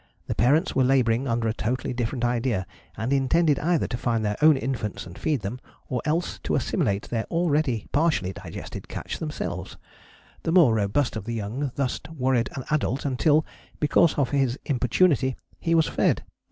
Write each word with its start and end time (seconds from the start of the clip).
The 0.25 0.33
parents 0.33 0.75
were 0.75 0.83
labouring 0.83 1.27
under 1.27 1.47
a 1.47 1.53
totally 1.53 1.93
different 1.93 2.25
idea, 2.25 2.65
and 2.97 3.13
intended 3.13 3.59
either 3.59 3.85
to 3.87 3.97
find 3.97 4.25
their 4.25 4.35
own 4.41 4.57
infants 4.57 5.05
and 5.05 5.15
feed 5.15 5.41
them, 5.41 5.59
or 5.89 6.01
else 6.05 6.39
to 6.39 6.55
assimilate 6.55 7.03
their 7.03 7.25
already 7.25 7.85
partially 7.91 8.33
digested 8.33 8.87
catch 8.87 9.19
themselves. 9.19 9.77
The 10.41 10.51
more 10.53 10.73
robust 10.73 11.15
of 11.17 11.25
the 11.25 11.35
young 11.35 11.71
thus 11.75 12.01
worried 12.17 12.49
an 12.55 12.63
adult 12.71 13.05
until, 13.05 13.45
because 13.79 14.15
of 14.17 14.31
his 14.31 14.57
importunity, 14.65 15.35
he 15.59 15.75
was 15.75 15.85
fed. 15.87 16.23